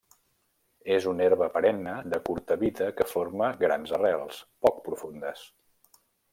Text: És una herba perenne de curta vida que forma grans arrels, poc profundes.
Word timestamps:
És 0.95 1.03
una 1.11 1.23
herba 1.25 1.49
perenne 1.57 1.93
de 2.15 2.21
curta 2.31 2.57
vida 2.63 2.89
que 3.01 3.07
forma 3.13 3.53
grans 3.61 3.95
arrels, 4.01 4.43
poc 4.67 4.83
profundes. 4.91 5.49